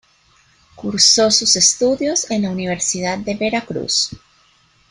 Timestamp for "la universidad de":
2.41-3.35